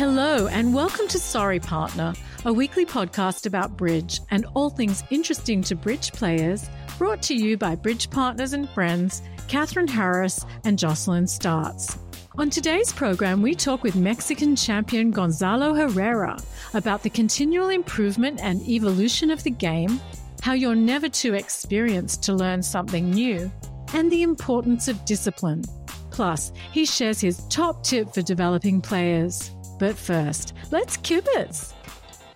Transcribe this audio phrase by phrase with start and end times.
[0.00, 2.14] Hello, and welcome to Sorry Partner,
[2.46, 7.58] a weekly podcast about bridge and all things interesting to bridge players, brought to you
[7.58, 11.98] by bridge partners and friends, Catherine Harris and Jocelyn Startz.
[12.38, 16.38] On today's program, we talk with Mexican champion Gonzalo Herrera
[16.72, 20.00] about the continual improvement and evolution of the game,
[20.40, 23.52] how you're never too experienced to learn something new,
[23.92, 25.62] and the importance of discipline.
[26.10, 29.50] Plus, he shares his top tip for developing players.
[29.80, 31.72] But first, let's kibitz.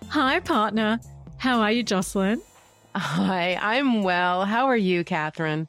[0.09, 0.99] Hi, partner.
[1.37, 2.41] How are you, Jocelyn?
[2.97, 4.47] Hi, I'm well.
[4.47, 5.69] How are you, Catherine?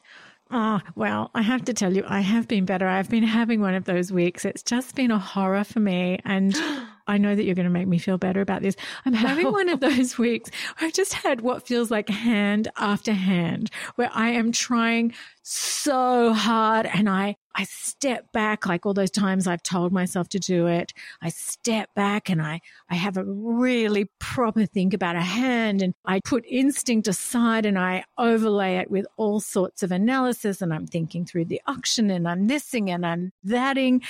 [0.49, 2.87] Oh, well, I have to tell you, I have been better.
[2.87, 4.45] I've been having one of those weeks.
[4.45, 6.17] It's just been a horror for me.
[6.23, 6.55] And
[7.07, 8.75] I know that you're going to make me feel better about this.
[9.05, 13.13] I'm having one of those weeks where I've just had what feels like hand after
[13.13, 19.11] hand, where I am trying so hard and I, I step back like all those
[19.11, 20.91] times I've told myself to do it.
[21.21, 25.93] I step back and I, I have a really proper think about a hand and
[26.03, 30.87] I put instinct aside and I overlay it with all sorts of analysis and I'm
[30.87, 34.01] thinking through the auction and I'm thising and I'm thatting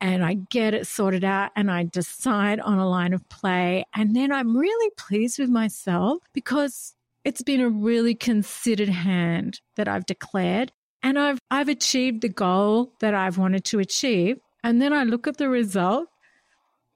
[0.00, 3.84] and I get it sorted out and I decide on a line of play.
[3.94, 6.94] And then I'm really pleased with myself because
[7.24, 10.72] it's been a really considered hand that I've declared
[11.02, 14.38] and I've, I've achieved the goal that I've wanted to achieve.
[14.62, 16.08] And then I look at the result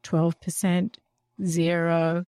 [0.04, 0.97] 12%,
[1.44, 2.25] zero,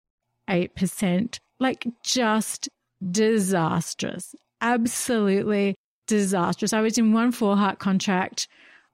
[0.49, 2.69] 8%, like just
[3.11, 5.75] disastrous, absolutely
[6.07, 6.73] disastrous.
[6.73, 8.47] I was in one four heart contract.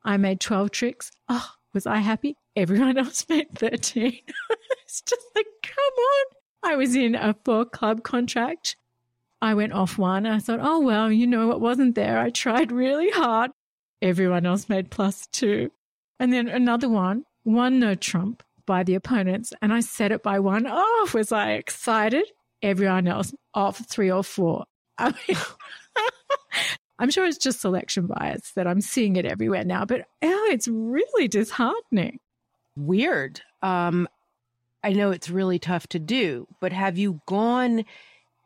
[0.04, 1.12] I made 12 tricks.
[1.30, 2.36] Oh, was I happy?
[2.56, 4.20] Everyone else made 13.
[4.84, 6.26] it's just like, come on.
[6.72, 8.76] I was in a four club contract.
[9.42, 10.26] I went off one.
[10.26, 12.20] I thought, oh, well, you know, it wasn't there.
[12.20, 13.52] I tried really hard.
[14.02, 15.72] Everyone else made plus two.
[16.20, 19.52] And then another one, one no trump by the opponents.
[19.62, 20.66] And I set it by one.
[20.70, 22.26] Oh, was I excited?
[22.62, 24.64] Everyone else off three or four.
[24.98, 25.38] I mean,
[27.00, 30.68] I'm sure it's just selection bias that I'm seeing it everywhere now, but oh, it's
[30.68, 32.20] really disheartening.
[32.76, 33.42] Weird.
[33.62, 34.08] Um,
[34.84, 37.86] I know it's really tough to do, but have you gone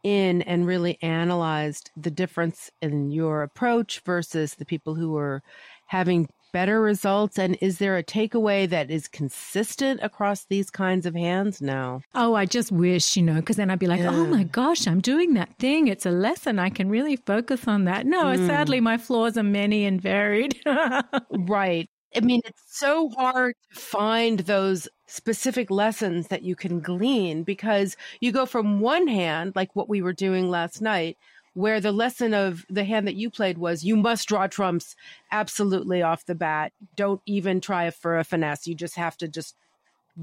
[0.04, 5.42] in and really analyzed the difference in your approach versus the people who are
[5.88, 7.38] having better results?
[7.38, 12.02] And is there a takeaway that is consistent across these kinds of hands now?
[12.16, 14.10] Oh, I just wish, you know, because then I'd be like, Yeah.
[14.10, 15.88] oh my gosh, I'm doing that thing.
[15.88, 16.58] It's a lesson.
[16.58, 18.08] I can really focus on that.
[18.08, 18.48] No, Mm.
[18.48, 20.60] sadly, my flaws are many and varied.
[21.30, 21.88] Right.
[22.16, 27.96] I mean, it's so hard to find those specific lessons that you can glean because
[28.22, 31.18] you go from one hand, like what we were doing last night,
[31.58, 34.96] where the lesson of the hand that you played was you must draw trumps
[35.32, 36.72] absolutely off the bat.
[36.96, 38.68] Don't even try for a finesse.
[38.68, 39.56] You just have to just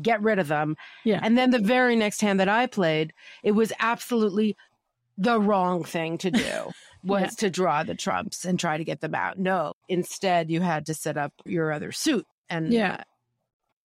[0.00, 0.76] get rid of them.
[1.04, 1.19] Yeah.
[1.20, 4.56] And then the very next hand that I played, it was absolutely
[5.19, 6.70] the wrong thing to do
[7.04, 7.28] was Yeah.
[7.38, 9.37] to draw the trumps and try to get them out.
[9.37, 13.02] No, instead you had to set up your other suit and yeah.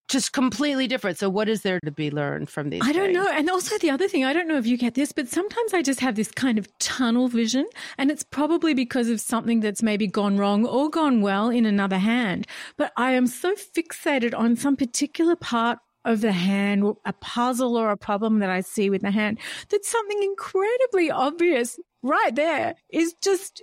[0.09, 1.17] Just completely different.
[1.17, 2.81] So what is there to be learned from these?
[2.83, 3.15] I don't things?
[3.15, 3.31] know.
[3.31, 5.81] And also the other thing, I don't know if you get this, but sometimes I
[5.81, 7.65] just have this kind of tunnel vision
[7.97, 11.99] and it's probably because of something that's maybe gone wrong or gone well in another
[11.99, 12.47] hand.
[12.75, 17.91] But I am so fixated on some particular part of the hand, a puzzle or
[17.91, 19.37] a problem that I see with the hand,
[19.69, 23.61] that something incredibly obvious right there is just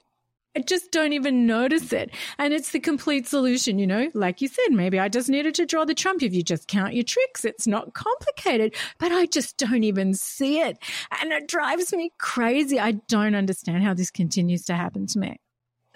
[0.56, 2.10] I just don't even notice it.
[2.38, 4.10] And it's the complete solution, you know?
[4.14, 6.22] Like you said, maybe I just needed to draw the trump.
[6.22, 10.60] If you just count your tricks, it's not complicated, but I just don't even see
[10.60, 10.78] it.
[11.20, 12.80] And it drives me crazy.
[12.80, 15.36] I don't understand how this continues to happen to me.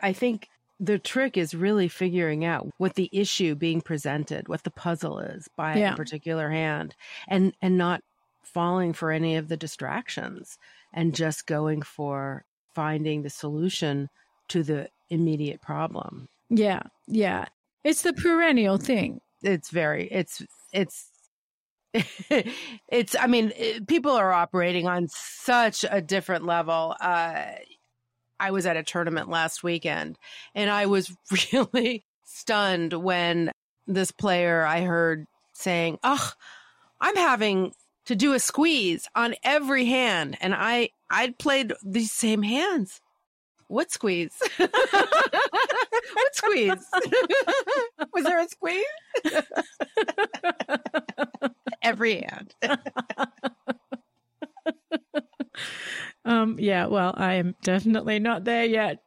[0.02, 0.46] I think
[0.78, 5.48] the trick is really figuring out what the issue being presented, what the puzzle is
[5.56, 5.94] by Yeah.
[5.94, 6.94] a particular hand
[7.28, 8.02] and and not
[8.42, 10.58] falling for any of the distractions
[10.92, 14.08] and just going for finding the solution
[14.50, 16.28] to the immediate problem.
[16.48, 16.82] Yeah.
[17.08, 17.46] Yeah.
[17.84, 19.20] It's the perennial thing.
[19.42, 20.42] It's very it's
[20.72, 21.08] it's
[22.88, 27.46] it's i mean it- people are operating on such a different level uh
[28.38, 30.16] i was at a tournament last weekend
[30.54, 31.10] and i was
[31.52, 33.50] really stunned when
[33.88, 36.32] this player i heard saying ugh
[37.00, 37.72] i'm having
[38.06, 43.00] to do a squeeze on every hand and i i'd played these same hands
[43.70, 44.70] what squeeze what
[46.32, 46.86] squeeze
[48.12, 48.84] was there a squeeze
[51.82, 52.54] every hand.
[56.24, 58.98] Um, yeah, well, I am definitely not there yet.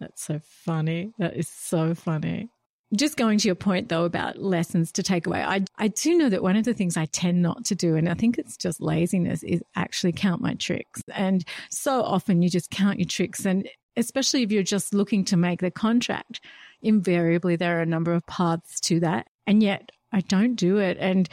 [0.00, 1.12] That's so funny.
[1.18, 2.50] That is so funny.
[2.94, 5.42] Just going to your point though about lessons to take away.
[5.42, 8.08] I I do know that one of the things I tend not to do, and
[8.08, 11.02] I think it's just laziness, is actually count my tricks.
[11.12, 15.36] And so often you just count your tricks and especially if you're just looking to
[15.36, 16.40] make the contract,
[16.82, 19.26] invariably there are a number of paths to that.
[19.46, 20.98] And yet I don't do it.
[21.00, 21.28] And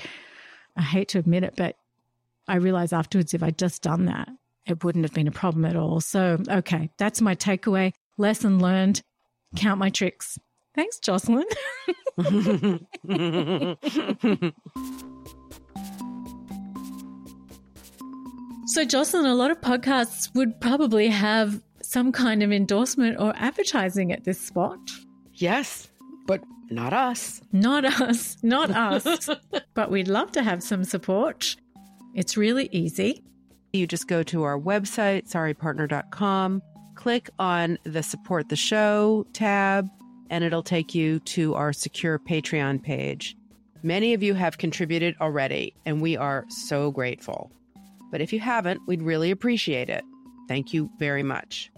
[0.76, 1.76] I hate to admit it, but
[2.48, 4.30] I realize afterwards if I'd just done that,
[4.66, 6.00] it wouldn't have been a problem at all.
[6.00, 7.94] So, okay, that's my takeaway.
[8.18, 9.02] Lesson learned.
[9.56, 10.40] Count my tricks.
[10.76, 11.46] Thanks, Jocelyn.
[18.66, 24.12] so, Jocelyn, a lot of podcasts would probably have some kind of endorsement or advertising
[24.12, 24.80] at this spot.
[25.34, 25.90] yes,
[26.26, 27.42] but not us.
[27.52, 29.30] Not us, not us.
[29.74, 31.56] but we'd love to have some support.
[32.16, 33.24] It's really easy.
[33.74, 36.62] You just go to our website, sorrypartner.com,
[36.96, 39.90] click on the support the show tab,
[40.34, 43.38] and it'll take you to our secure Patreon page.
[43.84, 47.52] Many of you have contributed already, and we are so grateful.
[48.10, 50.04] But if you haven't, we'd really appreciate it.
[50.48, 51.72] Thank you very much.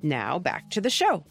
[0.00, 1.26] Now back to the show.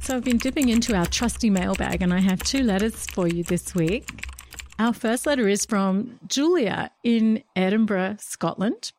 [0.00, 3.44] So I've been dipping into our trusty mailbag and I have two letters for you
[3.44, 4.31] this week.
[4.82, 8.90] Our first letter is from Julia in Edinburgh, Scotland.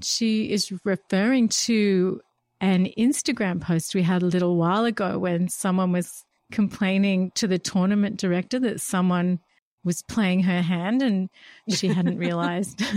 [0.00, 2.20] She is referring to
[2.60, 7.58] an Instagram post we had a little while ago when someone was complaining to the
[7.58, 9.40] tournament director that someone
[9.82, 11.30] was playing her hand and
[11.68, 12.80] she hadn't realized.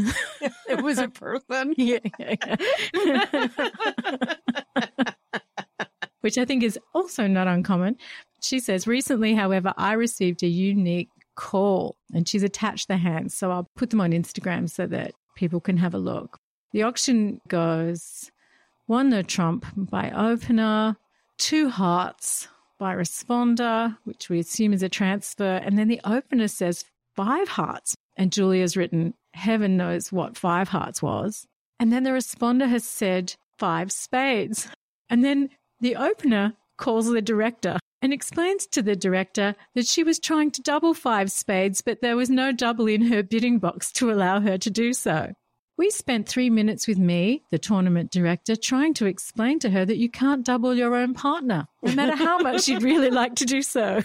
[0.69, 1.73] It was a person.
[1.77, 2.55] yeah, yeah,
[2.93, 3.47] yeah.
[6.21, 7.97] Which I think is also not uncommon.
[8.43, 13.35] She says, recently, however, I received a unique call and she's attached the hands.
[13.35, 16.37] So I'll put them on Instagram so that people can have a look.
[16.73, 18.31] The auction goes
[18.87, 20.97] one no trump by opener,
[21.37, 22.47] two hearts
[22.77, 25.61] by responder, which we assume is a transfer.
[25.63, 26.85] And then the opener says
[27.15, 27.95] five hearts.
[28.17, 31.45] And Julia's written, heaven knows what five hearts was.
[31.79, 34.67] And then the responder has said five spades.
[35.09, 40.19] And then the opener calls the director and explains to the director that she was
[40.19, 44.11] trying to double five spades, but there was no double in her bidding box to
[44.11, 45.33] allow her to do so.
[45.77, 49.97] We spent three minutes with me, the tournament director, trying to explain to her that
[49.97, 53.61] you can't double your own partner, no matter how much you'd really like to do
[53.61, 54.01] so.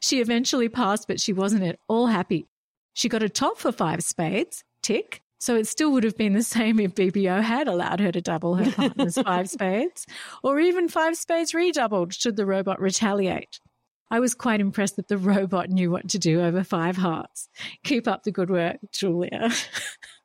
[0.00, 2.46] she eventually passed, but she wasn't at all happy.
[2.94, 5.20] She got a top for five spades, tick.
[5.44, 8.54] So it still would have been the same if BBO had allowed her to double
[8.54, 10.06] her partner's five spades,
[10.42, 13.60] or even five spades redoubled should the robot retaliate.
[14.10, 17.50] I was quite impressed that the robot knew what to do over five hearts.
[17.84, 19.50] Keep up the good work, Julia.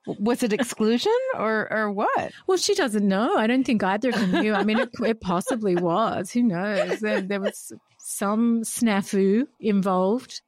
[0.08, 2.32] Was it exclusion or or what?
[2.48, 3.36] Well, she doesn't know.
[3.36, 4.54] I don't think either of them knew.
[4.54, 6.32] I mean, it, it possibly was.
[6.32, 7.02] Who knows?
[7.02, 10.42] There, there was some snafu involved.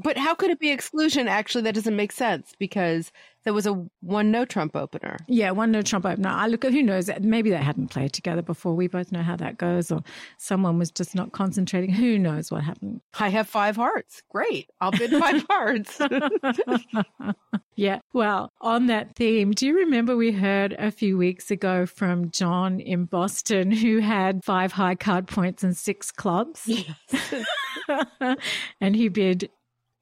[0.00, 1.26] But how could it be exclusion?
[1.26, 3.10] Actually, that doesn't make sense because
[3.44, 5.16] there was a one no Trump opener.
[5.26, 6.28] Yeah, one no Trump opener.
[6.28, 7.10] I look at who knows.
[7.20, 8.74] Maybe they hadn't played together before.
[8.74, 10.02] We both know how that goes, or
[10.36, 11.90] someone was just not concentrating.
[11.90, 13.00] Who knows what happened?
[13.18, 14.22] I have five hearts.
[14.30, 14.70] Great.
[14.80, 16.00] I'll bid five hearts.
[17.76, 18.00] yeah.
[18.12, 22.80] Well, on that theme, do you remember we heard a few weeks ago from John
[22.80, 26.64] in Boston who had five high card points and six clubs?
[26.66, 27.44] Yes.
[28.80, 29.50] and he bid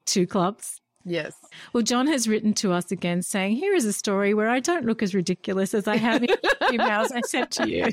[0.07, 0.81] two clubs.
[1.07, 1.33] Yes.
[1.71, 4.85] Well, John has written to us again saying, Here is a story where I don't
[4.85, 6.29] look as ridiculous as I have in
[6.63, 7.87] emails I sent to you.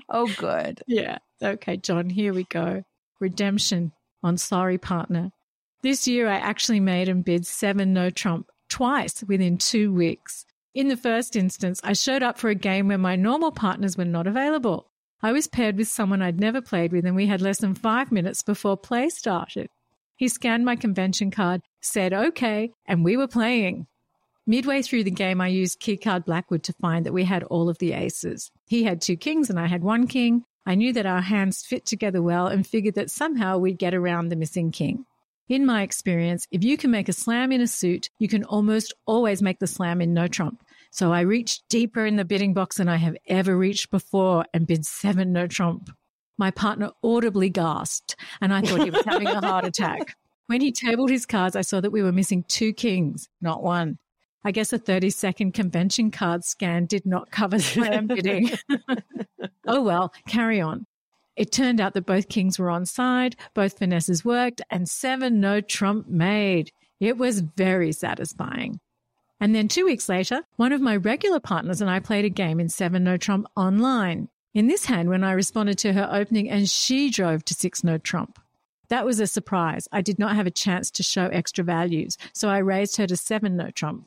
[0.10, 0.82] oh, good.
[0.86, 1.18] Yeah.
[1.42, 2.84] Okay, John, here we go.
[3.18, 3.92] Redemption
[4.22, 5.32] on Sorry Partner.
[5.82, 10.44] This year, I actually made and bid seven no Trump twice within two weeks.
[10.74, 14.04] In the first instance, I showed up for a game where my normal partners were
[14.04, 14.91] not available.
[15.22, 18.10] I was paired with someone I'd never played with, and we had less than five
[18.10, 19.68] minutes before play started.
[20.16, 23.86] He scanned my convention card, said okay, and we were playing.
[24.46, 27.78] Midway through the game, I used keycard Blackwood to find that we had all of
[27.78, 28.50] the aces.
[28.66, 30.44] He had two kings and I had one king.
[30.66, 34.28] I knew that our hands fit together well and figured that somehow we'd get around
[34.28, 35.06] the missing king.
[35.48, 38.94] In my experience, if you can make a slam in a suit, you can almost
[39.06, 40.64] always make the slam in no trump.
[40.92, 44.66] So I reached deeper in the bidding box than I have ever reached before and
[44.66, 45.88] bid seven no trump.
[46.36, 50.16] My partner audibly gasped, and I thought he was having a heart attack.
[50.48, 53.96] When he tabled his cards, I saw that we were missing two kings, not one.
[54.44, 58.50] I guess a 30 second convention card scan did not cover slam bidding.
[59.66, 60.84] oh well, carry on.
[61.36, 65.62] It turned out that both kings were on side, both finesses worked, and seven no
[65.62, 66.70] trump made.
[67.00, 68.80] It was very satisfying.
[69.42, 72.60] And then two weeks later, one of my regular partners and I played a game
[72.60, 74.28] in seven no trump online.
[74.54, 77.98] In this hand, when I responded to her opening and she drove to six no
[77.98, 78.38] trump.
[78.86, 79.88] That was a surprise.
[79.90, 83.16] I did not have a chance to show extra values, so I raised her to
[83.16, 84.06] seven no trump.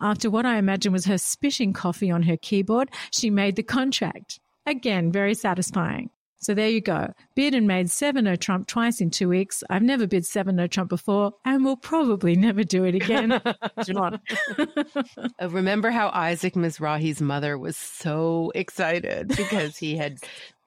[0.00, 4.40] After what I imagine was her spitting coffee on her keyboard, she made the contract.
[4.64, 6.08] Again, very satisfying.
[6.40, 7.12] So there you go.
[7.34, 9.62] Bid and made seven no Trump twice in two weeks.
[9.68, 13.40] I've never bid seven no Trump before and will probably never do it again.
[13.84, 14.20] John.
[14.58, 20.18] Uh, Remember how Isaac Mizrahi's mother was so excited because he had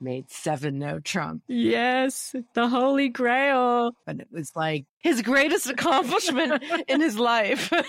[0.03, 1.41] made seven no Trump.
[1.47, 3.91] Yes, the Holy Grail.
[4.05, 7.71] And it was like his greatest accomplishment in his life.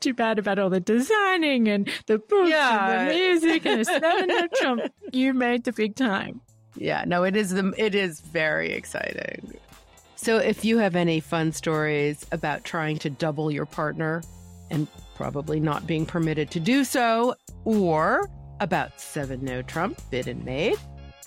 [0.00, 3.00] Too bad about all the designing and the books Yeah.
[3.00, 4.82] and the music and the seven no Trump.
[5.12, 6.40] You made the big time.
[6.76, 9.54] Yeah, no, it is the it is very exciting.
[10.16, 14.22] So if you have any fun stories about trying to double your partner
[14.70, 18.28] and probably not being permitted to do so, or
[18.60, 20.76] about seven no Trump bid and made,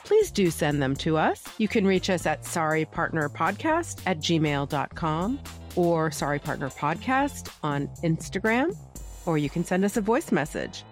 [0.04, 1.44] please do send them to us.
[1.58, 5.40] You can reach us at sorrypartnerpodcast at gmail.com
[5.76, 8.76] or sorrypartnerpodcast on Instagram,
[9.26, 10.84] or you can send us a voice message.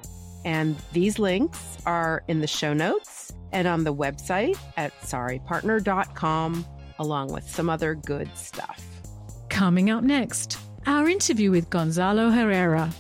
[0.46, 6.66] And these links are in the show notes and on the website at sorrypartner.com,
[7.00, 8.84] along with some other good stuff.
[9.50, 12.92] Coming up next, our interview with Gonzalo Herrera.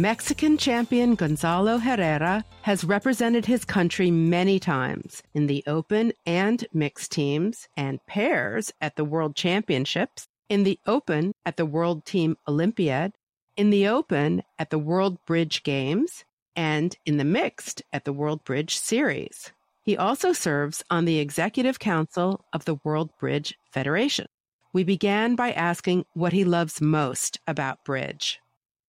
[0.00, 7.12] Mexican champion Gonzalo Herrera has represented his country many times in the open and mixed
[7.12, 13.12] teams and pairs at the World Championships, in the open at the World Team Olympiad,
[13.58, 16.24] in the open at the World Bridge Games,
[16.56, 19.52] and in the mixed at the World Bridge Series.
[19.82, 24.28] He also serves on the Executive Council of the World Bridge Federation.
[24.72, 28.40] We began by asking what he loves most about bridge.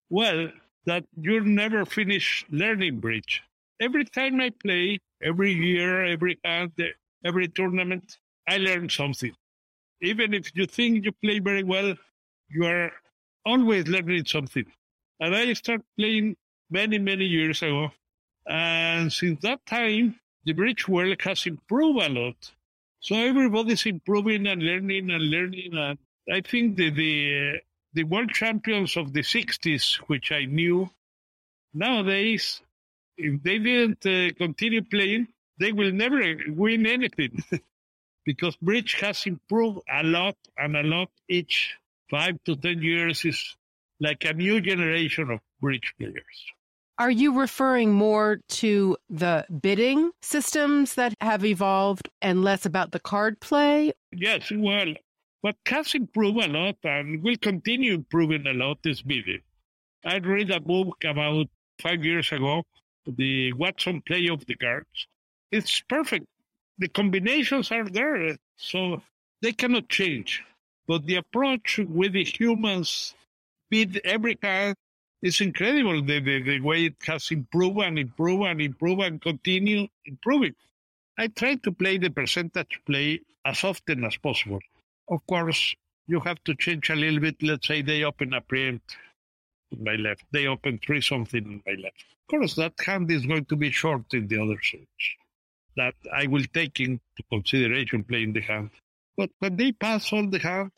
[0.08, 0.48] Well,
[0.86, 3.42] that you'll never finish learning bridge.
[3.80, 6.72] Every time I play, every year, every hand,
[7.24, 9.34] every tournament, I learn something.
[10.00, 11.94] Even if you think you play very well,
[12.48, 12.92] you are
[13.46, 14.66] always learning something.
[15.20, 16.36] And I started playing
[16.70, 17.92] many, many years ago.
[18.48, 22.50] And since that time, the bridge world has improved a lot.
[23.00, 25.74] So everybody's improving and learning and learning.
[25.74, 25.98] And
[26.32, 27.60] I think that the,
[27.94, 30.90] the world champions of the 60s, which I knew,
[31.74, 32.60] nowadays,
[33.16, 37.42] if they didn't uh, continue playing, they will never win anything
[38.24, 41.76] because bridge has improved a lot and a lot each
[42.10, 43.56] five to ten years is
[44.00, 46.52] like a new generation of bridge players.
[46.98, 53.00] Are you referring more to the bidding systems that have evolved and less about the
[53.00, 53.92] card play?
[54.12, 54.94] Yes, well,
[55.42, 59.42] what has improved a lot and will continue improving a lot is bidding.
[60.04, 61.48] I read a book about
[61.80, 62.64] five years ago,
[63.06, 65.08] the Watson play of the cards.
[65.50, 66.26] It's perfect.
[66.78, 69.02] The combinations are there, so
[69.40, 70.42] they cannot change.
[70.86, 73.14] But the approach with the humans
[73.68, 74.76] bid every card
[75.22, 76.02] is incredible.
[76.04, 80.54] The, the, the way it has improved and improved and improved and continue improving.
[81.18, 84.60] I try to play the percentage play as often as possible.
[85.08, 85.74] Of course,
[86.06, 87.42] you have to change a little bit.
[87.42, 88.96] Let's say they open a preempt
[89.80, 90.24] my left.
[90.32, 92.04] They open three something in my left.
[92.22, 94.86] Of course, that hand is going to be short in the other suits.
[95.76, 98.70] That I will take into consideration playing the hand.
[99.16, 100.72] But when they pass all the hand,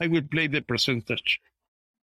[0.00, 1.40] I will play the percentage.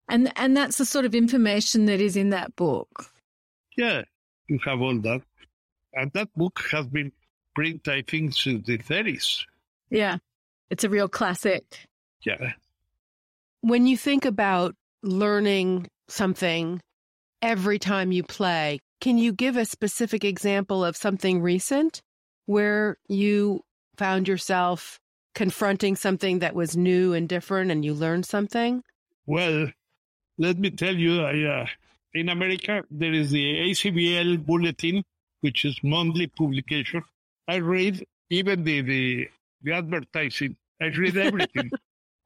[0.08, 3.10] And and that's the sort of information that is in that book.
[3.76, 4.02] Yeah,
[4.48, 5.22] you have all that.
[5.94, 7.12] And that book has been
[7.54, 9.44] printed, I think, since the 30s.
[9.90, 10.18] Yeah.
[10.70, 11.64] It's a real classic.
[12.24, 12.52] Yeah.
[13.60, 16.80] When you think about learning something
[17.42, 22.00] every time you play, can you give a specific example of something recent
[22.46, 23.60] where you
[23.96, 24.98] found yourself
[25.34, 28.82] confronting something that was new and different and you learned something?
[29.26, 29.70] Well,
[30.38, 31.66] let me tell you, I, uh,
[32.14, 35.04] in America, there is the ACBL bulletin,
[35.40, 37.02] which is monthly publication.
[37.48, 39.28] I read even the, the,
[39.64, 40.56] the advertising.
[40.80, 41.72] I read everything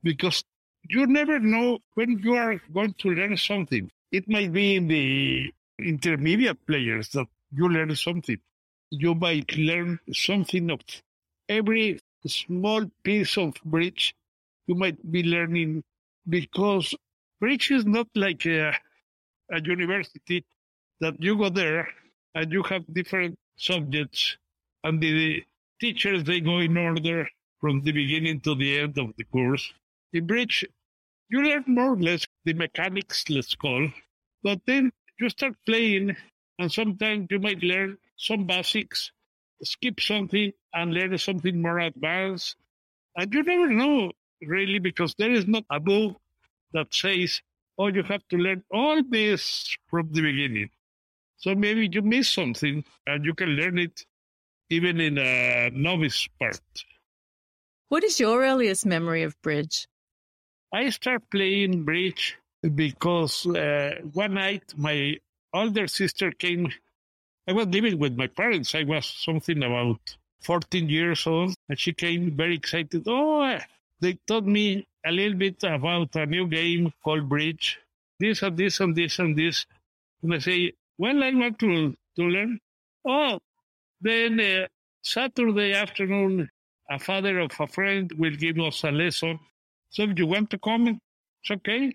[0.02, 0.44] because
[0.88, 3.90] you never know when you are going to learn something.
[4.12, 8.38] It might be in the intermediate players that you learn something.
[8.90, 10.80] You might learn something of
[11.48, 14.14] every small piece of bridge
[14.68, 15.82] you might be learning
[16.28, 16.94] because
[17.40, 18.74] bridge is not like a,
[19.50, 20.44] a university
[21.00, 21.88] that you go there
[22.34, 24.36] and you have different subjects
[24.84, 25.42] and the
[25.80, 27.28] teachers they go in order
[27.60, 29.72] from the beginning to the end of the course.
[30.12, 30.64] In bridge,
[31.28, 33.88] you learn more or less the mechanics, let's call,
[34.42, 36.16] but then you start playing
[36.58, 39.12] and sometimes you might learn some basics,
[39.62, 42.56] skip something and learn something more advanced.
[43.16, 46.16] And you never know really because there is not a book
[46.72, 47.42] that says,
[47.78, 50.70] oh, you have to learn all this from the beginning.
[51.36, 54.04] So maybe you miss something and you can learn it
[54.70, 56.60] even in a novice part.
[57.88, 59.88] What is your earliest memory of bridge?
[60.72, 62.36] I started playing bridge
[62.74, 65.16] because uh, one night my
[65.54, 66.70] older sister came.
[67.46, 68.74] I was living with my parents.
[68.74, 73.04] I was something about 14 years old, and she came very excited.
[73.06, 73.58] Oh,
[74.00, 77.78] they taught me a little bit about a new game called Bridge.
[78.20, 79.66] This and this and this and this.
[80.22, 82.60] And I say, well, I want to, to learn.
[83.06, 83.38] Oh,
[84.00, 84.66] then uh,
[85.02, 86.48] Saturday afternoon,
[86.90, 89.38] a father of a friend will give us a lesson.
[89.90, 91.00] So if you want to come,
[91.42, 91.94] it's okay.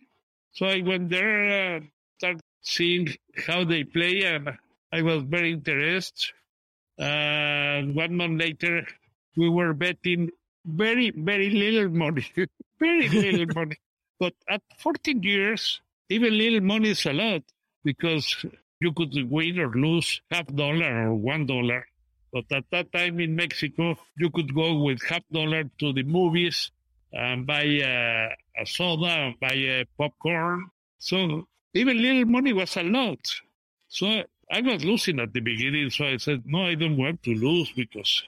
[0.53, 1.79] So I went there, uh,
[2.17, 3.09] started seeing
[3.47, 4.49] how they play, and
[4.91, 6.33] I was very interested.
[6.97, 8.85] And one month later,
[9.35, 10.29] we were betting
[10.65, 12.25] very, very little money,
[12.79, 13.77] very little money.
[14.19, 17.41] But at 14 years, even little money is a lot
[17.83, 18.45] because
[18.79, 21.85] you could win or lose half dollar or one dollar.
[22.33, 26.71] But at that time in Mexico, you could go with half dollar to the movies
[27.11, 30.65] and buy uh, a soda and buy a popcorn.
[30.97, 33.19] So even little money was a lot.
[33.87, 35.91] So I was losing at the beginning.
[35.91, 38.23] So I said, no, I don't want to lose because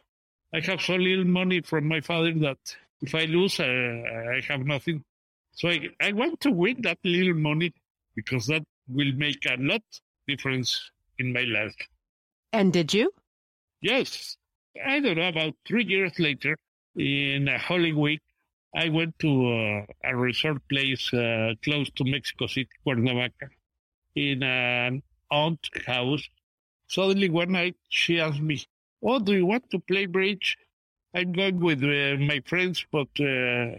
[0.54, 2.60] I have so little money from my father that
[3.02, 5.04] if I lose, uh, I have nothing.
[5.54, 7.74] So I, I want to win that little money
[8.16, 9.82] because that will make a lot
[10.28, 11.76] difference in my life.
[12.54, 13.12] And did you?
[13.90, 14.38] Yes.
[14.86, 16.58] I don't know, about three years later,
[16.98, 18.22] in a Holy Week,
[18.76, 23.48] I went to uh, a resort place uh, close to Mexico City, Cuernavaca,
[24.16, 26.24] in an aunt house.
[26.88, 28.58] Suddenly one night she asked me,
[29.04, 30.58] "Oh, do you want to play bridge?"
[31.16, 33.78] I'm going with uh, my friends, but uh,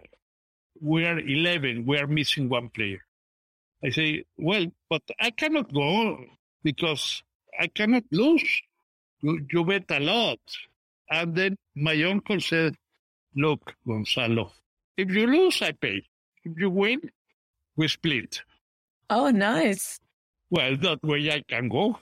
[0.81, 1.87] we are eleven.
[1.87, 3.03] We are missing one player.
[3.85, 6.25] I say, "Well, but I cannot go
[6.64, 7.23] because
[7.59, 8.49] I cannot lose.
[9.20, 10.40] You, you bet a lot."
[11.11, 12.76] And then my uncle said,
[13.35, 14.52] "Look, Gonzalo."
[14.96, 16.02] If you lose, I pay.
[16.44, 17.00] If you win,
[17.76, 18.42] we split.
[19.11, 20.00] Oh, nice.
[20.50, 21.98] Well, that way I can go.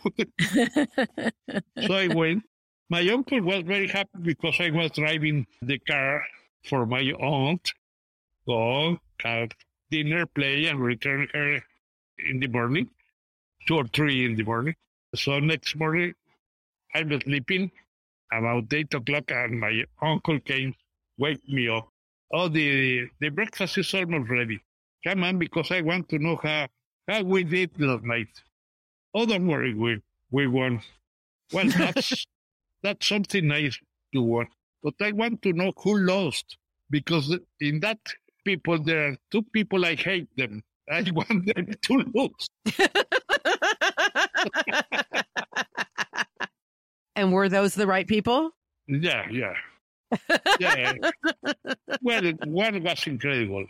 [1.87, 2.45] so I went.
[2.91, 6.23] My uncle was very happy because I was driving the car
[6.69, 7.73] for my aunt.
[8.47, 9.51] Go, have
[9.91, 11.63] dinner, play, and return her
[12.19, 12.91] in the morning,
[13.67, 14.77] two or three in the morning.
[15.15, 16.15] So next morning,
[16.95, 17.71] I was sleeping
[18.33, 20.75] about eight o'clock, and my uncle came,
[21.19, 21.89] wake me up.
[22.33, 24.61] Oh, the the breakfast is almost ready.
[25.07, 26.69] Come on, because I want to know how
[27.09, 28.29] how we did last night.
[29.15, 30.83] Oh, don't worry, we we won.
[31.53, 32.27] Well, that's
[32.83, 33.79] that's something nice
[34.15, 34.49] to won.
[34.83, 36.59] But I want to know who lost
[36.91, 38.01] because in that
[38.45, 40.63] people there are two people I hate them.
[40.91, 42.49] I want them to lose.
[47.17, 48.51] and were those the right people?
[48.87, 49.55] Yeah, yeah.
[50.61, 50.93] yeah.
[52.03, 53.67] well, one was incredible.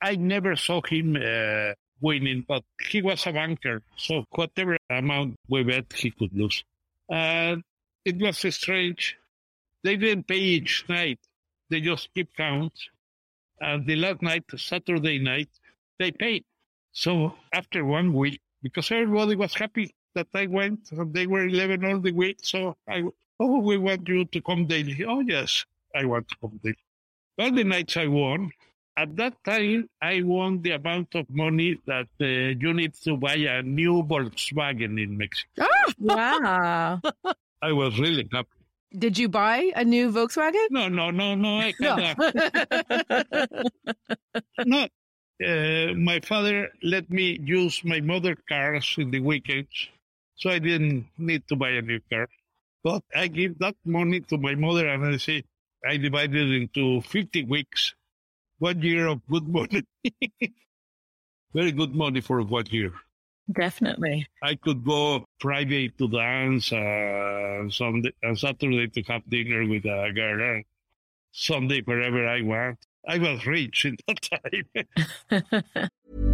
[0.00, 5.62] I never saw him uh, winning, but he was a banker, so whatever amount we
[5.62, 6.62] bet, he could lose.
[7.08, 7.62] And
[8.04, 9.16] it was strange.
[9.82, 11.18] They didn't pay each night;
[11.70, 12.72] they just keep count.
[13.60, 15.48] And the last night, Saturday night,
[15.98, 16.44] they paid.
[16.92, 21.84] So after one week, because everybody was happy that I went, and they were 11
[21.84, 23.04] all the week, so I,
[23.40, 25.04] oh, we want you to come daily.
[25.04, 26.76] Oh, yes, I want to come daily.
[27.38, 28.50] All the nights I won,
[28.96, 33.34] at that time, I won the amount of money that uh, you need to buy
[33.34, 35.66] a new Volkswagen in Mexico.
[35.98, 37.00] Wow.
[37.62, 38.48] I was really happy.
[38.96, 40.66] Did you buy a new Volkswagen?
[40.70, 41.58] No, no, no, no.
[41.58, 41.96] I No.
[44.64, 44.88] no.
[45.44, 49.88] Uh, my father let me use my mother cars in the weekends,
[50.36, 52.28] so I didn't need to buy a new car.
[52.82, 55.44] But I give that money to my mother, and I say
[55.86, 57.94] I divided it into fifty weeks,
[58.58, 59.84] one year of good money,
[61.54, 62.92] very good money for one year.
[63.50, 64.26] Definitely.
[64.42, 70.12] I could go Friday to dance, uh, Sunday, uh, Saturday to have dinner with a
[70.14, 70.64] girl, and
[71.32, 72.78] Sunday wherever I want.
[73.06, 74.88] I was rich in that
[75.30, 76.30] time.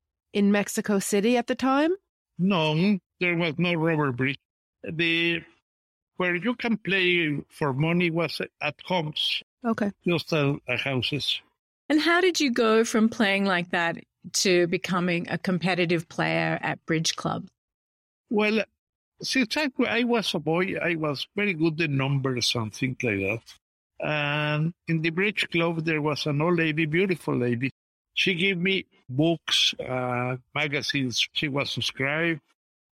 [0.33, 1.91] in Mexico City at the time?
[2.39, 4.39] No, there was no rubber bridge.
[4.83, 5.41] The
[6.17, 9.91] where you can play for money was at homes, Okay.
[10.05, 11.41] just at, at houses.
[11.89, 13.97] And how did you go from playing like that
[14.33, 17.47] to becoming a competitive player at bridge club?
[18.29, 18.63] Well,
[19.21, 23.19] since I, I was a boy, I was very good in numbers and things like
[23.19, 23.41] that.
[23.99, 27.71] And in the bridge club, there was an old lady, beautiful lady.
[28.13, 31.27] She gave me books, uh, magazines.
[31.33, 32.41] She was subscribed,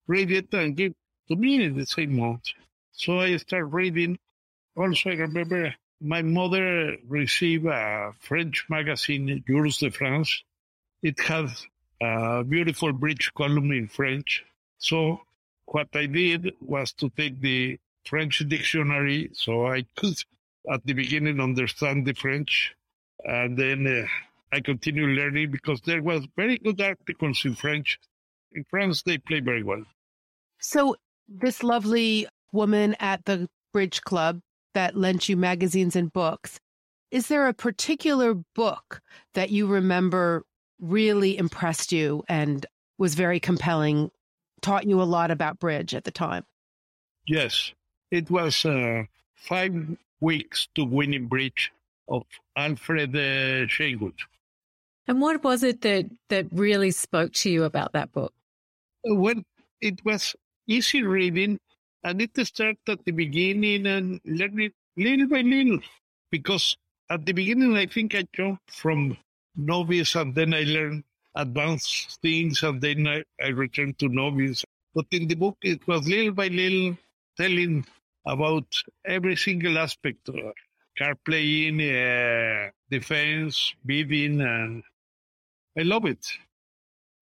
[0.07, 0.93] read it, and gave
[1.27, 2.43] to me in the same month.
[2.91, 4.17] So I started reading.
[4.75, 10.43] Also, I remember my mother received a French magazine, Jours de France.
[11.01, 11.49] It had
[12.01, 14.43] a beautiful bridge column in French.
[14.77, 15.21] So
[15.65, 20.15] what I did was to take the French dictionary so I could
[20.71, 22.75] at the beginning understand the French
[23.23, 24.07] and then uh,
[24.51, 27.99] I continued learning because there was very good articles in French.
[28.51, 29.83] In France, they play very well.
[30.59, 30.95] So,
[31.27, 34.41] this lovely woman at the bridge club
[34.73, 36.59] that lent you magazines and books,
[37.11, 39.01] is there a particular book
[39.33, 40.43] that you remember
[40.79, 42.65] really impressed you and
[42.97, 44.09] was very compelling,
[44.61, 46.45] taught you a lot about bridge at the time?
[47.27, 47.73] Yes,
[48.09, 49.03] it was uh,
[49.35, 51.71] five weeks to winning bridge.
[52.09, 52.23] of
[52.55, 54.17] Alfred uh.
[55.09, 58.31] And what was it that, that really spoke to you about that book?
[59.03, 59.41] Well,
[59.81, 60.35] it was
[60.67, 61.57] easy reading,
[62.03, 65.79] I need to start at the beginning and learn it little by little.
[66.29, 66.77] Because
[67.09, 69.17] at the beginning, I think I jumped from
[69.55, 74.63] novice, and then I learned advanced things, and then I, I returned to novice.
[74.93, 76.95] But in the book, it was little by little
[77.35, 77.83] telling
[78.27, 78.67] about
[79.07, 80.35] every single aspect of
[80.95, 84.83] card playing, uh, defense, bidding, and
[85.79, 86.27] I love it.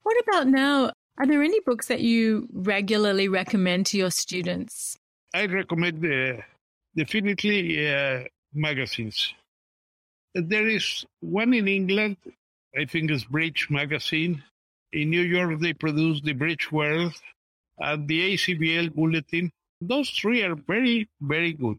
[0.02, 0.92] What about now?
[1.20, 4.98] Are there any books that you regularly recommend to your students?
[5.32, 6.42] I recommend uh,
[6.96, 8.24] definitely uh,
[8.56, 9.36] magazines.
[10.34, 12.18] There is one in England,
[12.76, 14.42] I think it's Bridge Magazine.
[14.92, 17.14] In New York, they produce the Bridge World
[17.78, 19.52] and the ACBL Bulletin.
[19.82, 21.78] Those three are very, very good.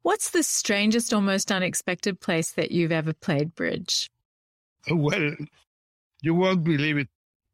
[0.00, 4.08] What's the strangest or most unexpected place that you've ever played bridge?
[4.90, 5.36] Well,
[6.22, 7.08] you won't believe it.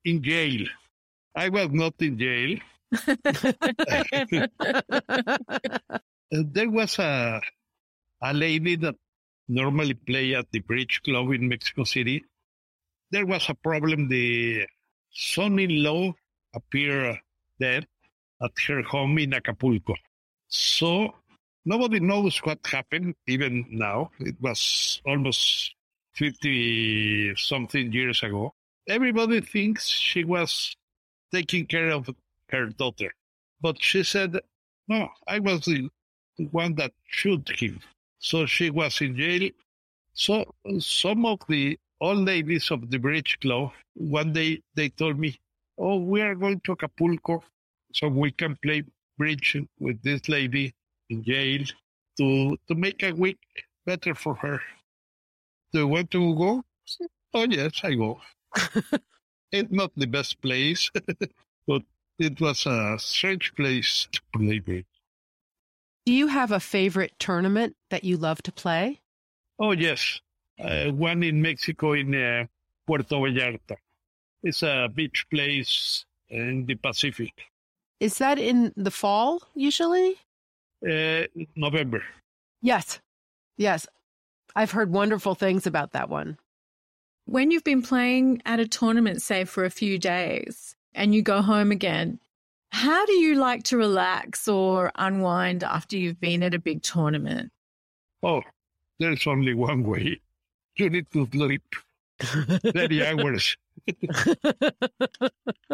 [0.04, 0.66] In jail.
[1.36, 2.58] I was not in jail.
[6.30, 7.40] there was a
[8.22, 8.96] a lady that
[9.48, 12.24] normally play at the bridge club in Mexico City.
[13.10, 14.08] There was a problem.
[14.08, 14.66] The
[15.12, 16.14] son-in-law
[16.54, 17.18] appeared
[17.60, 17.86] dead
[18.42, 19.94] at her home in Acapulco.
[20.48, 21.14] So
[21.64, 24.10] nobody knows what happened even now.
[24.20, 25.74] It was almost
[26.14, 28.54] 50 something years ago.
[28.88, 30.76] Everybody thinks she was
[31.32, 32.08] taking care of
[32.50, 33.12] her daughter.
[33.60, 34.40] But she said,
[34.88, 35.88] no, I was the
[36.50, 37.80] one that shot him.
[38.18, 39.50] So she was in jail.
[40.14, 45.38] So some of the old ladies of the bridge club, one day they told me,
[45.78, 47.42] oh, we are going to Acapulco
[47.92, 48.84] so we can play
[49.18, 50.74] bridge with this lady
[51.08, 51.64] in jail
[52.16, 53.38] to, to make a week
[53.86, 54.60] better for her.
[55.72, 56.64] Do you want to go?
[57.32, 58.20] Oh, yes, I go.
[59.52, 60.90] it's not the best place,
[61.66, 61.82] but
[62.18, 64.84] it was a strange place to play bridge.
[66.06, 68.98] Do you have a favorite tournament that you love to play?
[69.60, 70.20] Oh, yes.
[70.58, 72.46] Uh, one in Mexico in uh,
[72.84, 73.76] Puerto Vallarta.
[74.42, 77.32] It's a beach place in the Pacific.
[78.00, 80.16] Is that in the fall usually?
[80.82, 82.02] Uh, November.
[82.60, 82.98] Yes.
[83.56, 83.86] Yes.
[84.54, 86.38] I've heard wonderful things about that one.
[87.26, 91.42] When you've been playing at a tournament, say for a few days, and you go
[91.42, 92.18] home again,
[92.72, 97.52] how do you like to relax or unwind after you've been at a big tournament?
[98.22, 98.42] Oh,
[98.98, 100.20] there's only one way.
[100.76, 101.62] You need to sleep
[102.20, 103.56] 30 hours.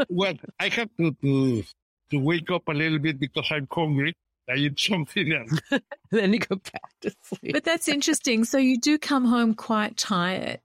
[0.09, 1.65] well, I have to, to
[2.11, 4.15] to wake up a little bit because I'm hungry.
[4.49, 5.83] I eat something else.
[6.11, 7.53] then you go back to sleep.
[7.53, 8.45] But that's interesting.
[8.45, 10.61] So you do come home quite tired.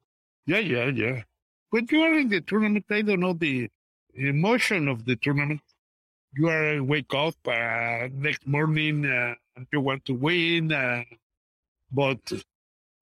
[0.46, 1.24] Yeah, yeah, yeah.
[1.72, 3.70] When you are in the tournament, I don't know the
[4.14, 5.62] emotion of the tournament.
[6.34, 11.04] You are wake up uh, next morning uh, and you want to win, uh,
[11.92, 12.32] but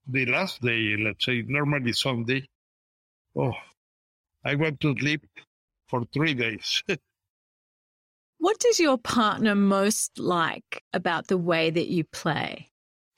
[0.08, 2.48] the last day, let's say normally Sunday,
[3.36, 3.54] oh,
[4.44, 5.26] I want to sleep
[5.88, 6.84] for three days.
[8.40, 12.70] What does your partner most like about the way that you play?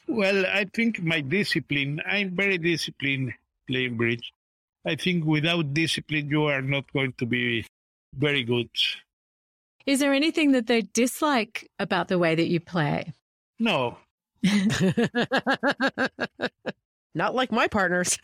[0.08, 3.34] Well, I think my discipline, I'm very disciplined
[3.68, 4.34] playing bridge.
[4.86, 7.66] I think without discipline, you are not going to be
[8.16, 8.70] very good.
[9.86, 13.14] Is there anything that they dislike about the way that you play?
[13.60, 13.98] No.
[17.14, 18.18] not like my partners.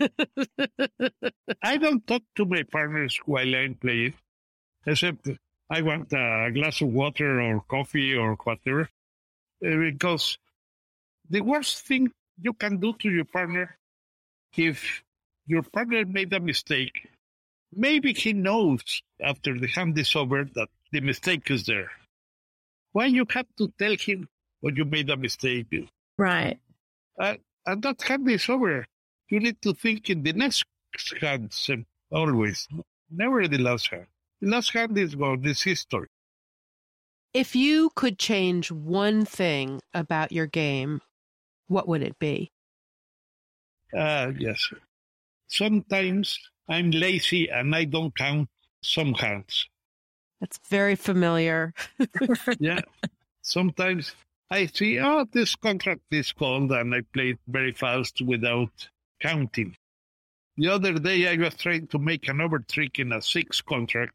[1.62, 4.13] I don't talk to my partners while I'm playing,
[4.86, 5.29] except
[5.69, 8.89] I want a glass of water or coffee or whatever.
[9.65, 10.38] Uh, because
[11.30, 13.78] the worst thing you can do to your partner,
[14.56, 15.04] if
[15.47, 17.10] your partner made a mistake,
[17.73, 21.91] maybe he knows after the hand is over that the mistake is there.
[22.91, 24.30] Why you have to tell him
[24.62, 25.89] when you made a mistake?
[26.17, 26.60] Right.
[27.19, 28.86] Uh, and that hand is over.
[29.30, 30.65] You need to think in the next
[31.19, 31.54] hand
[32.12, 32.67] always,
[33.10, 34.08] never the last hand.
[34.45, 36.08] Let's have this go, this history.
[37.34, 41.01] If you could change one thing about your game,
[41.67, 42.51] what would it be?
[43.91, 44.69] Uh, yes.
[45.47, 46.38] Sometimes
[46.69, 48.49] I'm lazy and I don't count
[48.84, 49.67] some hands.
[50.39, 51.73] That's very familiar.
[52.60, 52.81] yeah.
[53.41, 54.13] Sometimes
[54.51, 59.75] I see, oh, this contract is called, and I play it very fast without counting.
[60.58, 64.13] The other day, I was trying to make an overtrick in a six contract,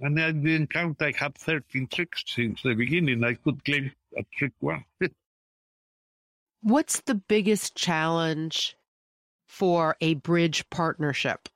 [0.00, 1.00] and I didn't count.
[1.00, 3.24] I had 13 tricks since the beginning.
[3.24, 4.84] I could claim a trick one.
[6.62, 8.76] What's the biggest challenge
[9.46, 11.48] for a bridge partnership?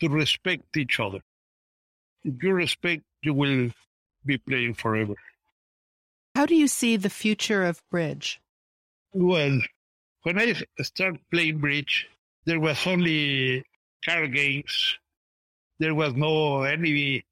[0.00, 1.20] To respect each other.
[2.24, 3.70] If you respect, you will
[4.24, 5.14] be playing forever.
[6.34, 8.40] How do you see the future of bridge?
[9.12, 9.60] Well,
[10.22, 12.08] when I started playing bridge,
[12.44, 13.64] there was only
[14.04, 14.98] card games.
[15.80, 17.24] There was no any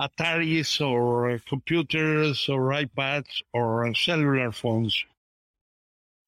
[0.00, 5.04] Ataris or computers or iPads or cellular phones.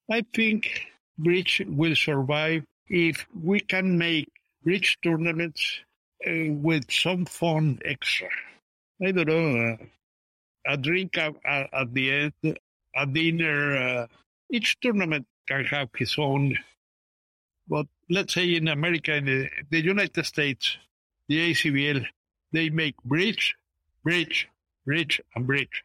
[0.08, 0.86] I think
[1.18, 4.30] bridge will survive if we can make
[4.62, 5.80] bridge tournaments
[6.24, 8.28] uh, with some fun extra.
[9.04, 12.58] I don't know, uh, a drink at, at, the end,
[12.96, 13.76] a dinner.
[13.76, 14.06] Uh,
[14.50, 16.56] each tournament can have his own.
[17.66, 20.78] But let's say in America, in the, the United States,
[21.28, 22.04] the ACBL,
[22.52, 23.54] they make bridge,
[24.02, 24.48] bridge,
[24.84, 25.84] bridge, and bridge.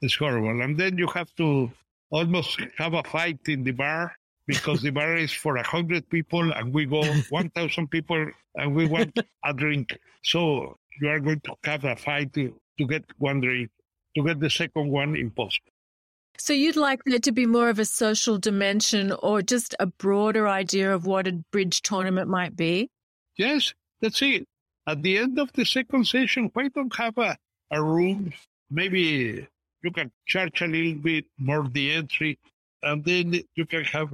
[0.00, 0.62] It's horrible.
[0.62, 1.70] And then you have to
[2.10, 4.14] almost have a fight in the bar
[4.46, 8.74] because the bar is for a hundred people and we go one thousand people and
[8.74, 9.98] we want a drink.
[10.22, 13.70] So you are going to have a fight to, to get one drink.
[14.16, 15.70] To get the second one, impossible.
[16.38, 20.48] So you'd like there to be more of a social dimension or just a broader
[20.48, 22.90] idea of what a bridge tournament might be?
[23.36, 24.46] Yes, that's it.
[24.86, 27.36] At the end of the second session, why don't have a,
[27.70, 28.32] a room?
[28.70, 29.46] Maybe
[29.82, 32.38] you can charge a little bit more the entry,
[32.82, 34.08] and then you can have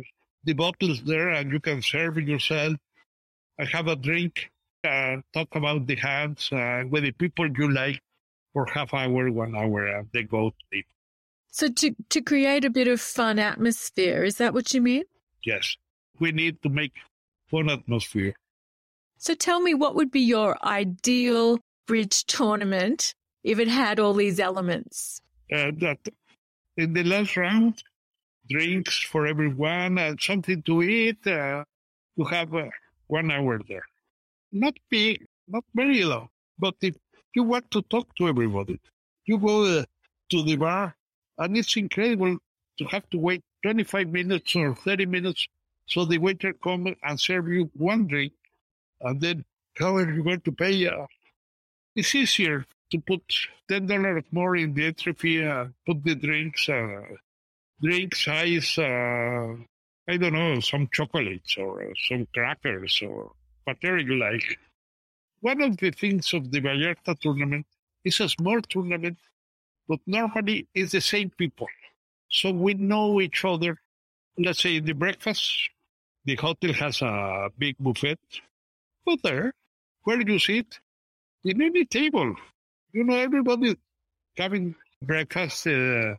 [0.44, 2.76] the bottles there and you can serve yourself
[3.58, 4.50] and have a drink
[4.82, 8.00] and talk about the hands uh, with the people you like
[8.52, 10.86] for half hour, one hour, and they go to sleep.
[11.50, 15.04] So to, to create a bit of fun atmosphere, is that what you mean?
[15.44, 15.76] Yes.
[16.18, 16.92] We need to make
[17.50, 18.34] fun atmosphere.
[19.24, 24.38] So tell me what would be your ideal bridge tournament if it had all these
[24.38, 25.22] elements?
[25.50, 25.96] Uh, that
[26.76, 27.82] in the last round,
[28.50, 31.26] drinks for everyone and something to eat.
[31.26, 31.64] Uh,
[32.18, 32.68] to have uh,
[33.06, 33.87] one hour there.
[34.52, 36.94] Not big, not very long, but if
[37.34, 38.78] you want to talk to everybody,
[39.24, 39.84] you go uh,
[40.32, 40.94] to the bar,
[41.38, 42.37] and it's incredible
[42.78, 45.48] to have to wait 25 minutes or 30 minutes
[45.87, 48.34] so the waiter come and serve you one drink,
[49.00, 49.44] and then
[49.76, 50.87] how are you going to pay?
[50.87, 51.07] Uh,
[51.96, 53.22] it's easier to put
[53.68, 57.02] ten dollars more in the entry fee, uh, put the drinks, uh,
[57.83, 59.54] drink size, uh,
[60.09, 63.33] I don't know, some chocolates or uh, some crackers or
[63.64, 64.59] whatever you like.
[65.40, 67.66] One of the things of the Vallarta tournament
[68.04, 69.18] is a small tournament,
[69.88, 71.68] but normally it's the same people.
[72.28, 73.78] So we know each other.
[74.38, 75.70] Let's say the breakfast,
[76.24, 78.18] the hotel has a big buffet.
[79.06, 79.52] Go there,
[80.04, 80.80] where you sit,
[81.44, 82.34] in any table.
[82.92, 83.76] You know, everybody
[84.36, 86.14] having breakfast uh,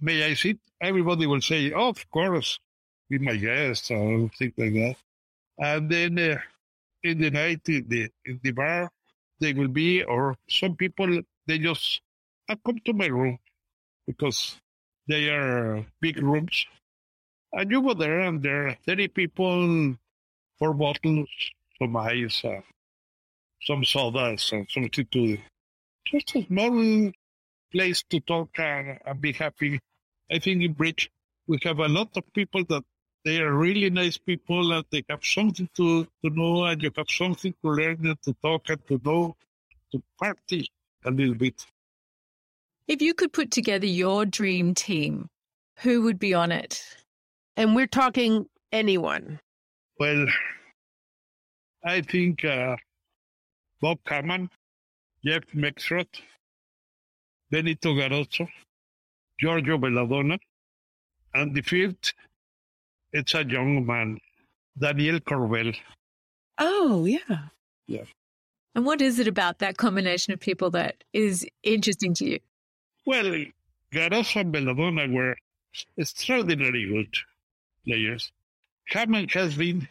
[0.00, 0.58] may I sit?
[0.80, 2.58] Everybody will say, oh, of course,
[3.08, 4.96] be my guest or things like that.
[5.58, 6.38] And then uh,
[7.02, 8.90] in the night, in the, in the bar,
[9.40, 12.00] they will be, or some people, they just
[12.48, 13.38] I come to my room
[14.06, 14.56] because
[15.08, 16.66] they are big rooms.
[17.52, 19.96] And you go there, and there are 30 people,
[20.58, 21.28] four bottles,
[21.78, 22.60] some ice, uh,
[23.62, 25.38] some sodas, and something to
[26.06, 27.12] just a small
[27.72, 29.80] place to talk and, and be happy.
[30.30, 31.10] I think in Bridge,
[31.46, 32.84] we have a lot of people that
[33.24, 37.10] they are really nice people and they have something to, to know and you have
[37.10, 39.36] something to learn and to talk and to know,
[39.92, 40.68] to party
[41.04, 41.66] a little bit.
[42.86, 45.28] If you could put together your dream team,
[45.78, 46.84] who would be on it?
[47.56, 49.40] And we're talking anyone.
[49.98, 50.26] Well,
[51.86, 52.76] I think uh,
[53.80, 54.48] Bob Hamman,
[55.24, 56.20] Jeff Meckstroth,
[57.50, 58.48] Benito Garozzo,
[59.38, 60.38] Giorgio Belladonna,
[61.32, 62.12] and the fifth,
[63.12, 64.18] it's a young man,
[64.76, 65.76] Daniel Korbel.
[66.58, 67.38] Oh, yeah.
[67.86, 68.04] Yeah.
[68.74, 72.40] And what is it about that combination of people that is interesting to you?
[73.06, 73.44] Well,
[73.92, 75.36] Garozzo and Belladonna were
[75.96, 77.14] extraordinarily good
[77.86, 78.32] players.
[78.92, 79.86] Hamman has been,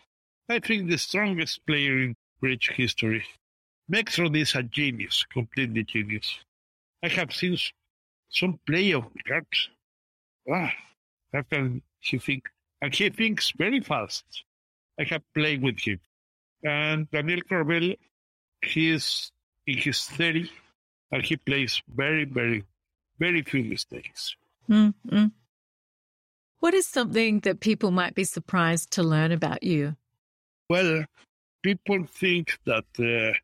[0.49, 3.25] I think, the strongest player in bridge history.
[3.91, 6.39] Meckstroth is a genius, completely genius.
[7.04, 7.58] I have seen
[8.29, 9.69] some play of cards.
[10.52, 10.71] Ah,
[11.33, 12.43] how can he think?
[12.81, 14.25] And he thinks very fast.
[15.00, 16.00] I have played with him.
[16.63, 17.96] And Daniel Korbel,
[18.63, 19.31] he is
[19.67, 20.50] in his 30
[21.12, 22.63] and he plays very, very,
[23.19, 24.35] very few mistakes.
[24.69, 25.27] Mm-hmm.
[26.60, 29.96] What is something that people might be surprised to learn about you?
[30.67, 31.05] Well,
[31.61, 33.37] people think that uh,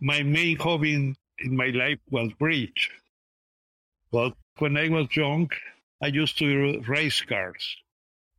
[0.00, 2.90] my main hobby in, in my life was bridge.
[4.10, 5.50] But when I was young,
[6.02, 7.76] I used to race cars.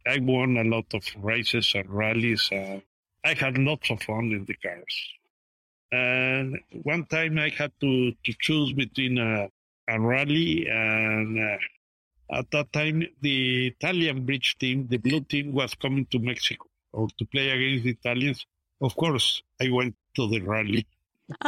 [0.07, 2.49] I won a lot of races and rallies.
[2.51, 2.79] Uh,
[3.23, 4.95] I had lots of fun in the cars.
[5.91, 9.49] And one time I had to, to choose between a,
[9.87, 11.57] a rally and uh,
[12.39, 16.67] at that time the Italian bridge team, the blue team, was coming to Mexico
[16.97, 18.45] or to play against the Italians.
[18.81, 20.85] Of course, I went to the rally.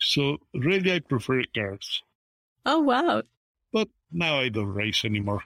[0.00, 2.02] so really, I prefer cars.
[2.66, 3.22] Oh wow!
[3.72, 5.42] But now I don't race anymore.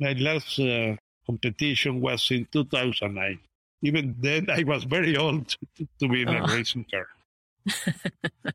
[0.00, 0.96] My last uh,
[1.26, 3.38] competition was in 2009.
[3.82, 5.56] Even then, I was very old
[5.98, 6.46] to, be in a Oh.
[6.46, 7.06] racing car.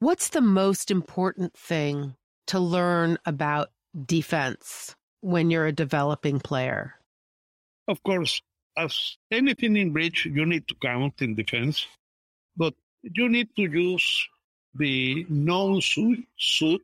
[0.00, 2.14] What's the most important thing
[2.48, 3.70] to learn about
[4.06, 6.94] defense when you're a developing player?
[7.88, 8.40] Of course,
[8.76, 11.86] as anything in bridge, you need to count in defense,
[12.56, 14.28] but you need to use
[14.74, 16.82] the known suit, suit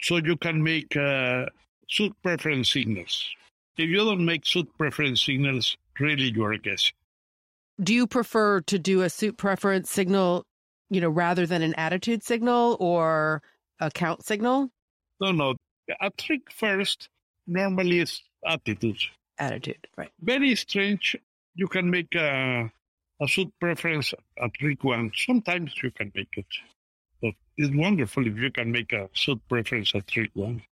[0.00, 1.46] so you can make uh,
[1.88, 3.28] suit preference signals.
[3.76, 6.94] If you don't make suit preference signals, really you are guessing.
[7.82, 10.44] Do you prefer to do a suit preference signal,
[10.88, 13.42] you know, rather than an attitude signal or
[13.80, 14.70] a count signal?
[15.20, 15.54] No, no.
[16.00, 17.08] A trick first
[17.46, 18.98] normally is attitude.
[19.38, 20.10] Attitude, right.
[20.20, 21.16] Very strange.
[21.54, 22.70] You can make a,
[23.20, 25.12] a suit preference a trick one.
[25.14, 26.46] Sometimes you can make it.
[27.20, 30.62] But it's wonderful if you can make a suit preference a trick one.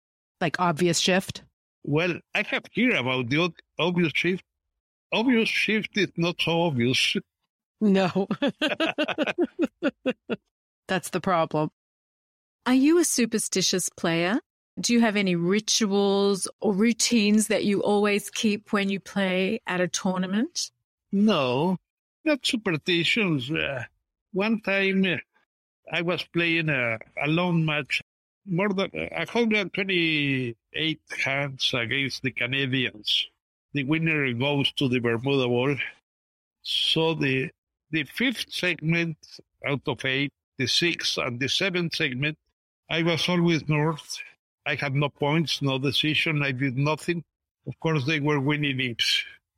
[0.40, 1.42] Like obvious shift?
[1.84, 4.44] Well, I have heard about the obvious shift.
[5.12, 7.16] Obvious shift is not so obvious.
[7.80, 8.26] No.
[10.88, 11.70] That's the problem.
[12.66, 14.40] Are you a superstitious player?
[14.80, 19.80] Do you have any rituals or routines that you always keep when you play at
[19.80, 20.72] a tournament?
[21.12, 21.78] No,
[22.24, 23.50] not superstitions.
[23.50, 23.84] Uh,
[24.32, 25.16] one time uh,
[25.92, 28.02] I was playing a, a long match,
[28.46, 33.28] more than uh, 128 hands against the Canadians.
[33.74, 35.76] The winner goes to the Bermuda Bowl.
[36.62, 37.50] So the
[37.90, 39.18] the fifth segment
[39.64, 42.38] out of eight, the sixth and the seventh segment,
[42.90, 44.18] I was always north.
[44.66, 46.42] I had no points, no decision.
[46.42, 47.24] I did nothing.
[47.66, 49.02] Of course, they were winning it.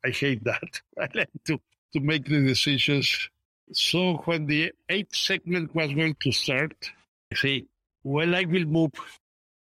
[0.04, 0.80] I hate that.
[1.00, 1.60] I like to,
[1.92, 3.28] to make the decisions.
[3.72, 6.90] So when the eighth segment was going to start,
[7.32, 7.64] I say,
[8.04, 8.92] well, I will move.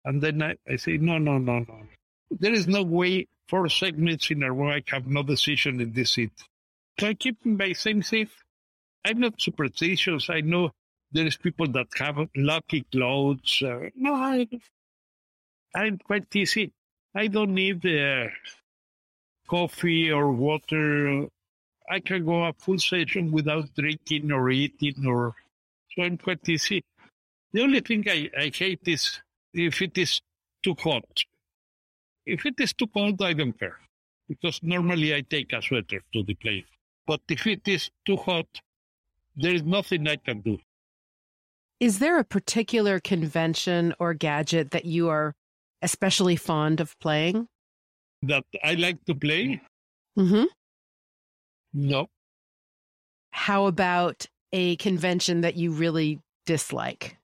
[0.05, 1.83] And then I, I say, no, no, no, no.
[2.31, 6.13] There is no way four segments in a row I have no decision in this
[6.13, 6.33] seat.
[6.99, 8.31] So I keep my same seat.
[9.05, 10.31] I'm not superstitious.
[10.31, 10.71] I know
[11.13, 13.63] there is people that have lucky clothes.
[13.65, 14.49] Uh, no, I,
[15.75, 16.73] I'm quite easy.
[17.15, 18.29] I don't need uh,
[19.49, 21.27] coffee or water.
[21.91, 25.35] I can go a full session without drinking or eating, or
[25.95, 26.85] so I'm quite easy.
[27.53, 29.21] The only thing I, I hate is
[29.53, 30.21] if it is
[30.63, 31.25] too hot.
[32.25, 33.79] If it is too cold, I don't care
[34.29, 36.65] because normally I take a sweater to the plane.
[37.07, 38.47] But if it is too hot,
[39.37, 40.59] there is nothing I can do.
[41.81, 45.35] Is there a particular convention or gadget that you are
[45.83, 47.49] especially fond of playing?
[48.23, 49.61] That I like to play?
[50.19, 50.45] Mm-hmm.
[51.75, 52.09] No.
[53.33, 57.17] How about a convention that you really dislike?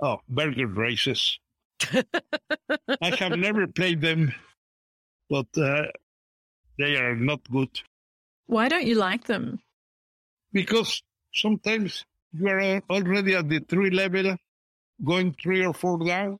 [0.00, 1.38] Oh, Bergen raises.
[1.92, 4.32] I have never played them,
[5.28, 5.86] but uh,
[6.78, 7.70] they are not good
[8.46, 9.60] Why don't you like them?
[10.52, 11.02] because
[11.34, 14.36] sometimes you are already at the three level,
[15.04, 16.38] going three or four down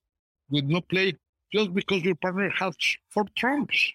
[0.48, 1.16] with no play,
[1.56, 2.76] just because your partner has
[3.08, 3.92] four trumps.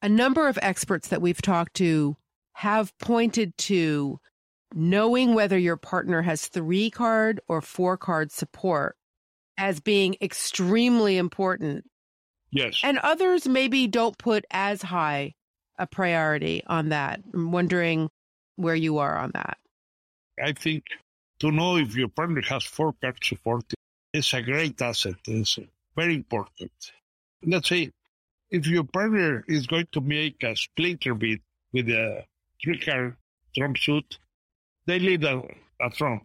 [0.00, 2.16] A number of experts that we've talked to
[2.54, 4.20] have pointed to
[4.74, 8.96] knowing whether your partner has three card or four card support
[9.56, 11.84] as being extremely important.
[12.50, 12.80] Yes.
[12.84, 15.34] And others maybe don't put as high
[15.78, 17.20] a priority on that.
[17.34, 18.08] I'm wondering
[18.56, 19.58] where you are on that.
[20.42, 20.84] I think
[21.40, 23.64] to know if your partner has four card support
[24.12, 25.14] is a great asset.
[25.26, 25.58] It's
[25.98, 26.72] very important.
[27.44, 27.90] Let's say
[28.50, 31.42] if your partner is going to make a splinter beat
[31.72, 32.24] with a
[32.62, 33.16] three card
[33.56, 34.18] trump suit,
[34.86, 35.42] they lead a,
[35.80, 36.22] a trump.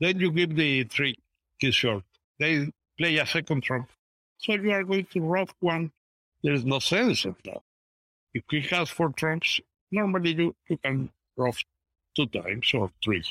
[0.00, 1.16] Then you give the three
[1.58, 2.04] his short.
[2.38, 2.68] They
[2.98, 3.88] play a second trump.
[4.38, 5.90] So you are going to ruff one.
[6.42, 7.62] There is no sense of that.
[8.32, 9.60] If he has four trumps,
[9.90, 11.58] normally you, you can ruff
[12.14, 13.24] two times or three.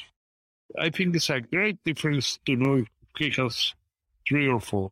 [0.77, 2.87] I think it's a great difference to know if
[3.17, 3.73] he has
[4.27, 4.91] three or four.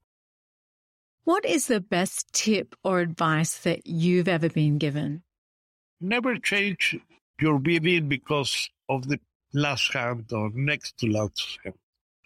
[1.25, 5.23] What is the best tip or advice that you've ever been given?
[6.01, 6.97] Never change
[7.39, 9.21] your bidding because of the
[9.53, 11.75] last hand or next to last hand.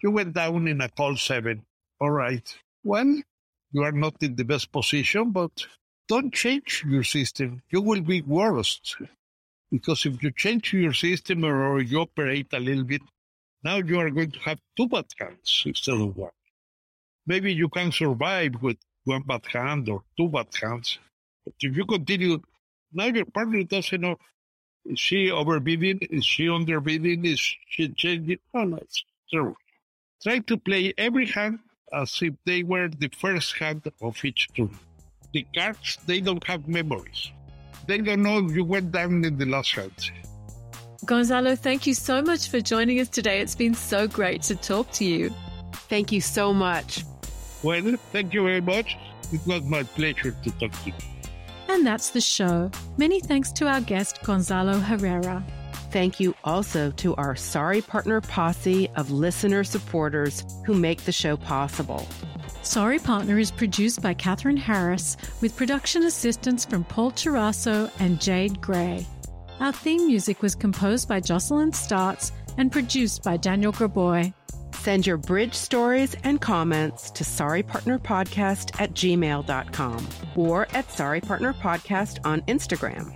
[0.02, 1.64] You went down in a call seven.
[2.00, 2.42] All right.
[2.82, 3.22] Well,
[3.70, 5.66] you are not in the best position, but
[6.08, 7.62] don't change your system.
[7.70, 8.96] You will be worse.
[9.70, 13.02] Because if you change your system or you operate a little bit,
[13.62, 16.30] now you are going to have two bad hands instead of one.
[17.26, 18.78] Maybe you can survive with
[19.08, 20.98] one bad hand or two bad hands.
[21.44, 22.40] But if you continue,
[22.92, 24.16] now your partner doesn't know
[24.84, 26.06] is she overbidding?
[26.10, 27.26] Is she underbidding?
[27.26, 28.38] Is she changing?
[28.54, 29.54] Oh, no, it's true.
[30.22, 31.58] Try to play every hand
[31.92, 34.70] as if they were the first hand of each turn.
[35.32, 37.30] The cards, they don't have memories.
[37.86, 40.10] They don't know you went down in the last hand.
[41.04, 43.40] Gonzalo, thank you so much for joining us today.
[43.40, 45.30] It's been so great to talk to you.
[45.88, 47.04] Thank you so much.
[47.62, 48.96] Well, thank you very much.
[49.32, 50.92] It was my pleasure to talk to you.
[51.68, 52.70] And that's the show.
[52.96, 55.44] Many thanks to our guest, Gonzalo Herrera.
[55.90, 61.36] Thank you also to our Sorry Partner posse of listener supporters who make the show
[61.36, 62.06] possible.
[62.62, 68.60] Sorry Partner is produced by Katherine Harris with production assistance from Paul Chirasso and Jade
[68.60, 69.06] Gray.
[69.60, 74.32] Our theme music was composed by Jocelyn Startz and produced by Daniel Graboy.
[74.78, 83.12] Send your bridge stories and comments to sorrypartnerpodcast at gmail.com or at sorrypartnerpodcast on Instagram.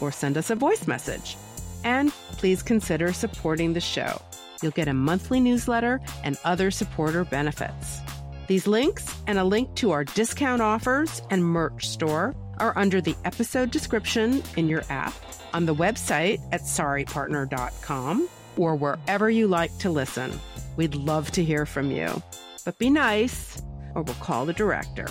[0.00, 1.36] Or send us a voice message.
[1.84, 4.22] And please consider supporting the show.
[4.62, 8.00] You'll get a monthly newsletter and other supporter benefits.
[8.46, 13.16] These links and a link to our discount offers and merch store are under the
[13.26, 15.12] episode description in your app,
[15.52, 20.32] on the website at sorrypartner.com, or wherever you like to listen.
[20.76, 22.22] We'd love to hear from you.
[22.64, 23.60] But be nice,
[23.94, 25.06] or we'll call the director.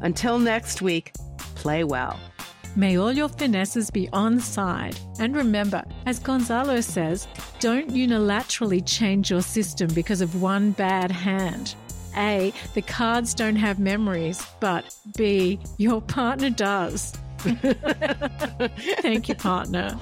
[0.00, 1.12] Until next week,
[1.54, 2.18] play well.
[2.76, 4.98] May all your finesses be on side.
[5.20, 7.28] And remember, as Gonzalo says,
[7.60, 11.76] don't unilaterally change your system because of one bad hand.
[12.16, 17.12] A, the cards don't have memories, but B, your partner does.
[19.02, 19.98] Thank you, partner.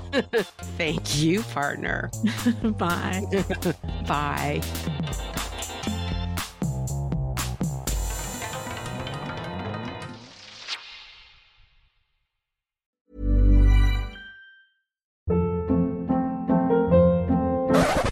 [0.78, 2.10] Thank you, partner.
[2.62, 3.24] Bye.
[4.06, 4.62] Bye.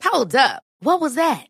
[0.02, 0.64] Hold up.
[0.80, 1.49] What was that?